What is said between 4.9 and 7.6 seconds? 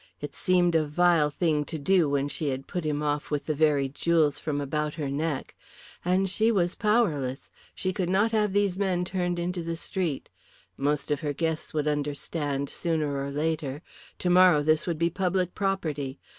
her neck. And she was powerless